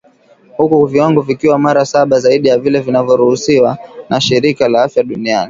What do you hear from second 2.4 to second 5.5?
ya vile vinavyoruhusiwa na shirika la afya duniani